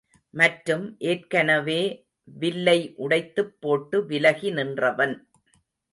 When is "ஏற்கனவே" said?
1.01-1.81